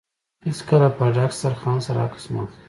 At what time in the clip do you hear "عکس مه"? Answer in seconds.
2.07-2.39